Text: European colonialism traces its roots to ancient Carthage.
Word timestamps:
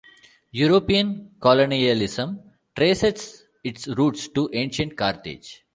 European 0.49 1.29
colonialism 1.39 2.39
traces 2.75 3.45
its 3.63 3.87
roots 3.87 4.27
to 4.29 4.49
ancient 4.51 4.97
Carthage. 4.97 5.63